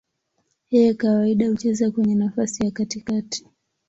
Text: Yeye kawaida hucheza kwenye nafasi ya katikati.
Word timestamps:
Yeye 0.71 0.91
kawaida 0.93 1.49
hucheza 1.49 1.91
kwenye 1.91 2.15
nafasi 2.15 2.65
ya 2.65 2.71
katikati. 2.71 3.45